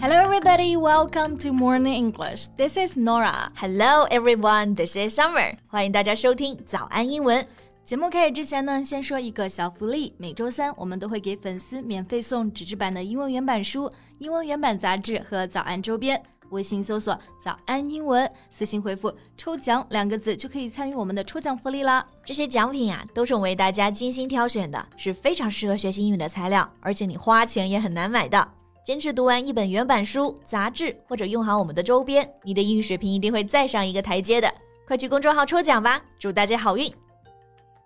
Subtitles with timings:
[0.00, 0.76] Hello, everybody.
[0.76, 2.46] Welcome to Morning English.
[2.56, 3.50] This is Nora.
[3.56, 4.76] Hello, everyone.
[4.76, 5.56] This is Summer.
[5.66, 7.44] 欢迎大家收听早安英文。
[7.82, 10.14] 节目开始之前呢，先说一个小福利。
[10.16, 16.22] 每周三我们都会给粉丝免费送纸质版的英文原版书、英文原版杂志和早安周边。
[16.50, 22.06] 微信搜索“早安英文”，私信回复“抽奖”两个字就可以参与我们的抽奖福利啦。
[22.24, 28.48] 这些奖品啊，都是我为大家精心挑选的，是非常适合学习英语的材料，而且你花钱也很难买的。
[28.87, 34.53] 坚持读完一本原版书、杂志，或者用好我们的周边，你的英语水平一定会再上一个台阶的。
[34.85, 36.93] 快去公众号抽奖吧，祝大家好运！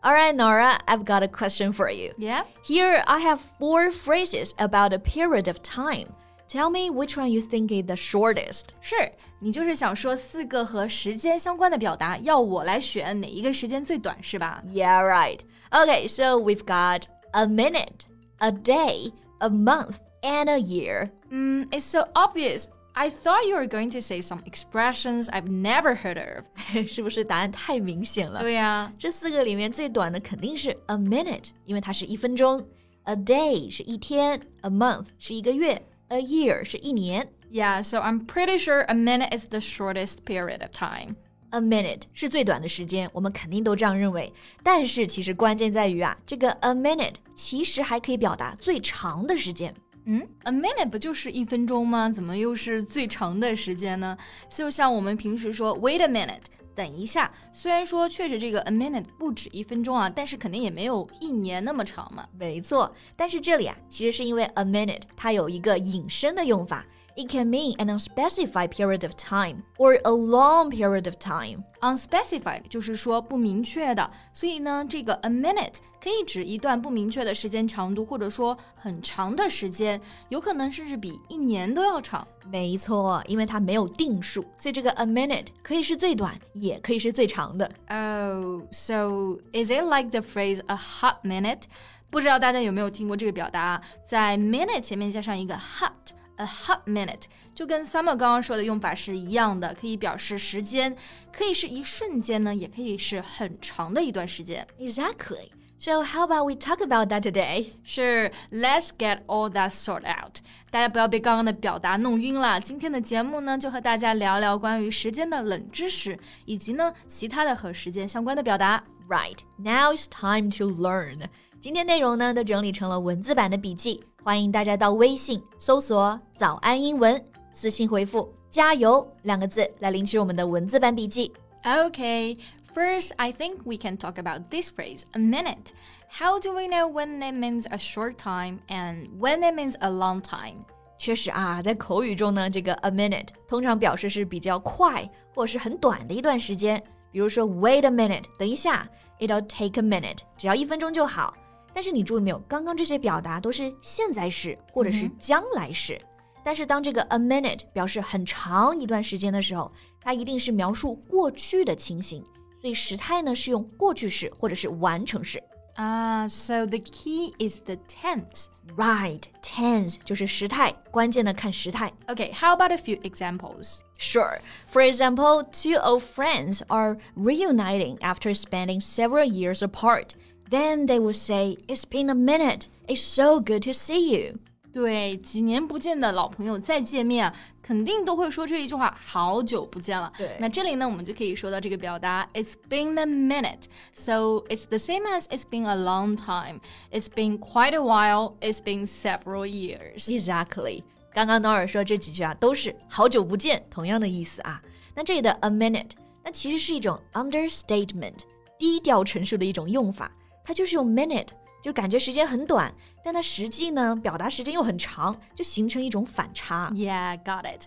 [0.01, 2.13] All right, Nora, I've got a question for you.
[2.17, 2.45] Yeah.
[2.63, 6.07] Here I have four phrases about a period of time.
[6.47, 8.67] Tell me which one you think is the shortest.
[8.79, 8.95] 是
[9.39, 15.39] 你就是想说四个和时间相关的表达，要我来选哪一个时间最短是吧 Yeah, right.
[15.71, 18.05] Okay, so we've got a minute,
[18.37, 21.09] a day, a month, and a year.
[21.31, 22.67] Mm, it's so obvious.
[22.93, 26.45] I thought you were going to say some expressions I've never heard of.
[26.87, 28.41] 是不是答案太明显了？
[28.41, 32.59] 对呀，这四个里面最短的肯定是 a minute，因为它是一分钟；
[33.03, 37.29] a day 是一天；a month 是一个月；a year 是一年。
[37.51, 41.15] Yeah, so I'm pretty sure a minute is the shortest period of time.
[41.51, 44.33] A minute 是最短的时间，我们肯定都这样认为。
[44.63, 49.73] 但是其实关键在于啊，这个 a minute 其实还可以表达最长的时间。
[50.04, 52.10] 嗯，a minute 不就是一分钟吗？
[52.10, 54.16] 怎么又是最长的时间呢？
[54.48, 56.42] 就像我们平时说 wait a minute，
[56.74, 57.30] 等一下。
[57.52, 62.26] 虽然说确实这个 a minute 不止一分钟啊，但是肯定也没有一年那么长嘛。
[62.38, 66.84] 没错，但是这里啊，其实是因为 a minute 它有一个引申的用法。
[67.14, 71.62] It can mean an unspecified period of time or a long period of time.
[71.82, 79.99] unspecified 就是说不明确的，所以呢，这个 a minute 可以指一段不明确的时间长度，或者说很长的时间，
[80.29, 82.27] 有可能甚至比一年都要长。
[82.49, 87.65] 没错，因为它没有定数，所以这个 a minute 可以是最短，也可以是最长的。
[87.89, 91.63] Oh, so is it like the phrase a hot minute?
[92.09, 93.81] 不知道大家有没有听过这个表达啊？
[94.05, 97.23] 在 minute 前面加上一个 hot。A hot minute
[97.55, 100.95] 就跟 Summer 刚刚说的用法是一样的，可以表示时间，
[101.35, 104.67] 可以是一瞬间呢，也可以是很长的一段时间。
[104.79, 105.49] Exactly.
[105.84, 107.72] So how about we talk about that today?
[107.82, 110.36] 是，Let's get all that sorted out。
[110.70, 112.60] 大家不要被刚刚的表达弄晕了。
[112.60, 118.84] 今天的节目呢，就和大家聊聊关于时间的冷知识，以及呢其他的和时间相关的表达。
[119.08, 119.38] Right.
[119.56, 121.18] Now it's time to learn.
[121.60, 127.20] 今天内容呢都整理成了文字版的笔记，欢迎大家到微信搜索“早安英文”，
[127.52, 131.32] 私信回复“加油”两个字来领取我们的文字版笔记。
[131.64, 132.38] Okay,
[132.73, 135.71] first I think we can talk about this phrase, a minute.
[136.09, 139.89] How do we know when it means a short time and when it means a
[139.89, 140.65] long time?
[140.97, 146.81] 确实啊，在口语中呢，这个 a minute 通常表示是比较快或是很短的一段时间。
[147.11, 148.87] 比如说，wait a minute，等一下，
[149.19, 151.33] it'll take a minute，只要一分钟就好。
[151.73, 155.99] 但是你注意没有，刚刚这些表达都是现在时或者是将来时。
[156.43, 162.23] 但是当这个 a minute 表示很长一段时间的时候，它一定是描述过去的情形，
[162.61, 165.41] 所以时态呢是用过去式或者是完成式。
[165.79, 168.47] Ah, so the key is the tense.
[168.75, 171.93] Right, tense 就是时态，关键的看时态。
[172.07, 173.81] Okay, how about a few examples?
[173.99, 174.39] Sure.
[174.71, 180.15] For example, two old friends are reuniting after spending several years apart.
[180.49, 182.67] Then they will say, It's been a minute.
[182.87, 184.39] It's so good to see you.
[184.72, 190.10] 对，几年不见的老朋友再见面啊，肯定都会说这一句话，好久不见了。
[190.16, 193.64] 对那这里呢，我们就可以说到这个表达，It's been a minute.
[193.92, 196.60] So it's the same as it's been a long time.
[196.90, 198.34] It's been quite a while.
[198.40, 200.06] It's been several years.
[200.08, 200.82] Exactly.
[201.12, 204.62] 刚刚 Nora 说这几句啊，都是好久不见，同样的意思啊。
[204.94, 205.90] 那这里的 a minute，
[206.24, 208.20] 那其实是一种 understatement，
[208.58, 210.10] 低调陈述的一种用法。
[210.42, 211.28] 它就是用 minute，
[211.62, 216.71] 就感觉时间很短，但它实际呢，表达时间又很长，就形成一种反差。
[216.73, 217.63] Yeah, got it.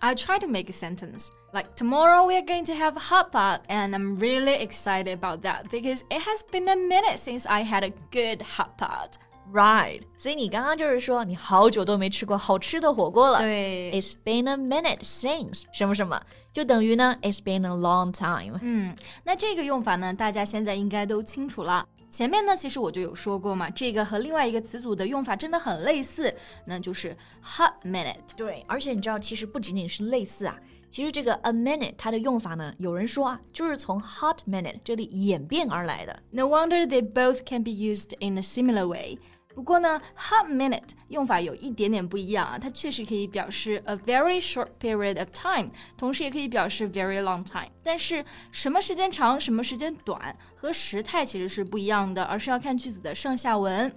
[0.00, 3.60] I try to make a sentence like tomorrow we are going to have hot pot,
[3.68, 7.84] and I'm really excited about that because it has been a minute since I had
[7.84, 9.12] a good hot pot.
[9.52, 13.40] Right，所以你刚刚就是说你好久都没吃过好吃的火锅了。
[13.40, 16.20] 对 It's been a minute since 什么什么，
[16.52, 18.58] 就等于呢，It's been a long time。
[18.62, 21.86] 嗯，那这个用法呢，大家现在应该都清楚了。
[22.09, 26.33] 前面呢，其实我就有说过嘛，这个和另外一个词组的用法真的很类似，
[26.65, 28.15] 那就是 hot minute。
[28.35, 30.57] 对，而且你知道，其实不仅仅是类似啊，
[30.89, 36.23] 其实这个 a minute 它的用法呢，有人说啊，就是从 hot minute 这里演变而来的。
[36.31, 39.19] No wonder they both can be used in a similar way.
[39.56, 47.68] 不过呢，hot minute 用法有一点点不一样啊，它确实可以表示 a very short period of time，同时也可以表示 very long time。
[47.82, 53.94] 但是什么时间长，什么时间短，和时态其实是不一样的，而是要看句子的上下文。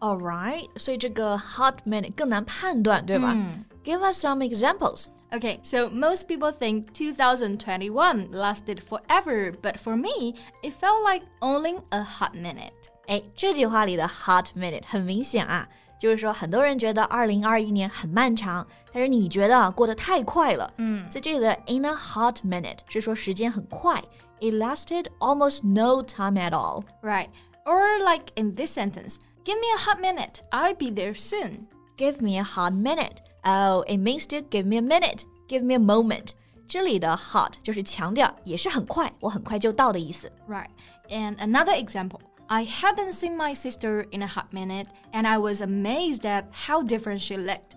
[0.00, 5.06] All right，所以这个 hot minute 更难判断，对吧、嗯 g i v e us some examples.
[5.30, 11.80] Okay, so most people think 2021 lasted forever, but for me, it felt like only
[11.90, 12.89] a hot minute.
[13.10, 15.68] 哎，这句话里的 hot minute 很明显啊，
[15.98, 20.72] 就是说很多人觉得2021年很漫长，但是你觉得啊过得太快了。
[20.78, 24.02] 嗯，所以这里的 in a hot minute 是说时间很快，
[24.40, 26.82] it lasted almost no time at all。
[27.02, 27.28] Right.
[27.64, 31.66] Or like in this sentence, give me a hot minute, I'll be there soon.
[31.96, 33.18] Give me a hot minute.
[33.42, 36.30] Oh, it means to give me a minute, give me a moment.
[36.68, 40.30] 这里的 hot 就是强调也是很快，我很快就到的意思。
[40.48, 40.68] Right.
[41.08, 42.18] And another example.
[42.50, 46.82] I hadn't seen my sister in a hot minute, and I was amazed at how
[46.82, 47.72] different she looked.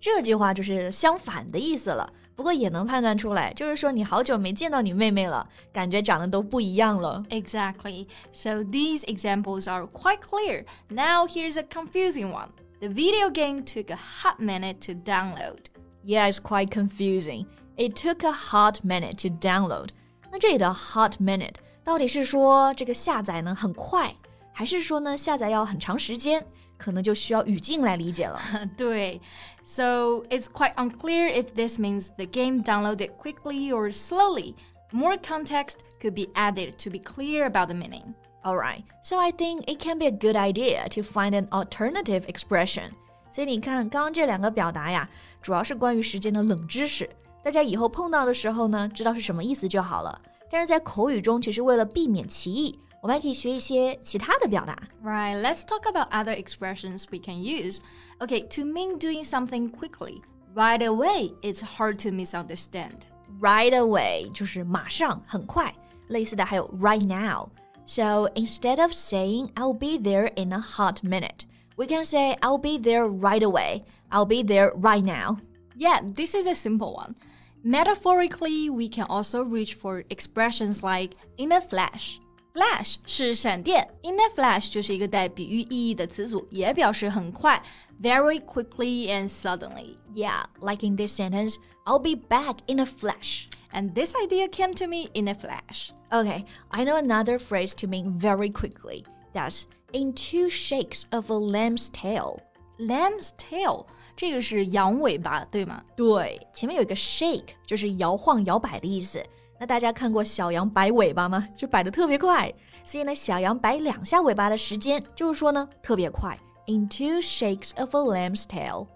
[0.00, 7.24] 这句话就是相反的意思了，不过也能判断出来，就是说你好久没见到你妹妹了，感觉长得都不一样了。
[7.30, 8.06] Exactly.
[8.32, 10.64] So these examples are quite clear.
[10.88, 12.50] Now here's a confusing one.
[12.80, 15.70] The video game took a hot minute to download.
[16.04, 17.46] Yeah, it's quite confusing.
[17.76, 19.88] It took a hot minute to download.
[20.30, 21.54] 那这里的 hot minute
[21.88, 24.14] 到底是说这个下载呢很快，
[24.52, 26.44] 还是说呢下载要很长时间？
[26.76, 28.40] 可能就需要语境来理解了。
[28.76, 29.20] 对.
[29.64, 34.54] So it's quite unclear if this means the game downloaded quickly or slowly.
[34.92, 38.14] More context could be added to be clear about the meaning.
[38.44, 42.90] Alright, so I think it can be a good idea to find an alternative expression.
[43.30, 45.08] 所以你看，刚刚这两个表达呀，
[45.40, 47.08] 主要是关于时间的冷知识，
[47.42, 50.20] 大家以后碰到的时候呢，知道是什么意思就好了。
[50.50, 54.76] 但是在口语中，其实为了避免歧义，我们还可以学一些其他的表达。
[55.02, 57.80] Right, let's talk about other expressions we can use.
[58.20, 60.22] Okay, to mean doing something quickly.
[60.54, 63.00] Right away, it's hard to misunderstand.
[63.40, 65.74] Right away 就是马上、很快，
[66.08, 71.40] 类似的还有 right now。So instead of saying I'll be there in a hot minute,
[71.76, 73.82] we can say I'll be there right away.
[74.10, 75.38] I'll be there right now.
[75.76, 77.16] Yeah, this is a simple one.
[77.62, 82.20] Metaphorically, we can also reach for expressions like in a flash.
[82.52, 87.60] Flash 是闪电，in a flash 就是一个带比喻意义的词组，也表示很快，
[88.00, 89.96] very quickly and suddenly.
[90.14, 93.46] Yeah, like in this sentence, I'll be back in a flash.
[93.72, 95.90] And this idea came to me in a flash.
[96.12, 99.04] Okay, I know another phrase to mean very quickly.
[99.32, 102.40] That's in two shakes of a lamb's tail.
[102.78, 103.86] Lamb's tail
[104.16, 105.82] 这个是羊尾巴，对吗？
[105.96, 109.22] 对，前面有一个 shake，就是摇晃、摇摆的意思。
[109.58, 111.46] 那大家看过小羊摆尾巴吗？
[111.56, 112.52] 就摆的特别快，
[112.84, 116.36] 所以呢，小羊摆两下尾巴的时间，就是说呢，特别快。
[116.66, 118.86] In two shakes of a lamb's tail.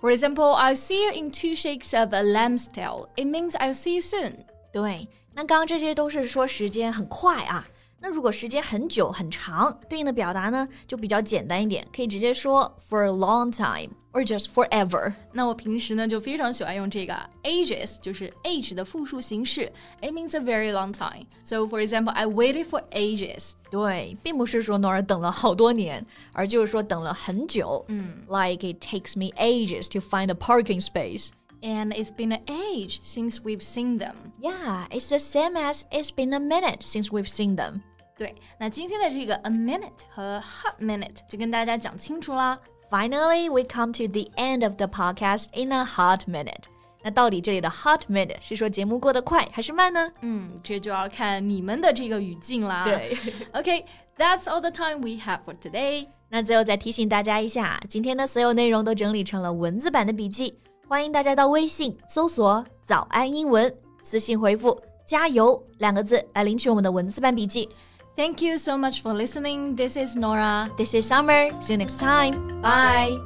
[0.00, 3.08] For example, I'll see you in two shakes of a lamb's tail.
[3.16, 4.44] It means I'll see you soon.
[4.72, 7.66] 对，那刚刚这些都是说时间很快啊。
[8.00, 15.14] 那如果时间很久很长，对应的表达呢就比较简单一点，可以直接说 for a long time or just forever。
[15.32, 19.72] 那我平时呢就非常喜欢用这个 ages，就是 age 的复数形式。
[20.02, 21.26] It means a very long time.
[21.42, 23.52] So for example, I waited for ages.
[23.70, 26.04] 对，并不是说 Nora 等了好多年，
[26.34, 27.82] 而就是说等了很久。
[27.88, 31.30] 嗯，like it takes me ages to find a parking space.
[31.62, 34.14] And it's been an age since we've seen them.
[34.38, 37.80] Yeah, it's the same as it's been a minute since we've seen them.
[38.18, 42.58] 对，那今天的这个 a minute 和 hot minute 就跟大家讲清楚啦。
[42.90, 46.64] Finally, we come to the end of the podcast in a hot minute.
[47.02, 50.12] 那到底这里的 hot minute 是说节目过得快还是慢呢？
[50.20, 52.84] 嗯，这就要看你们的这个语境啦。
[52.84, 53.16] 对
[53.52, 53.84] Okay,
[54.16, 56.08] that's all the time we have for today.
[56.28, 60.58] 那最后再提醒大家一下，今天的所有内容都整理成了文字版的笔记，
[60.88, 67.68] 欢迎大家到微信搜索“早安英文”，私信回复“加油”两个字来领取我们的文字版笔记。
[68.16, 69.74] Thank you so much for listening.
[69.74, 70.68] This is Nora.
[70.76, 71.50] This is Summer.
[71.60, 72.60] See you next time.
[72.62, 73.18] Bye.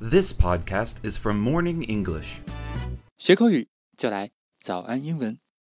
[0.00, 2.38] This podcast is from Morning English.
[3.18, 5.38] 学口语就来早安英文。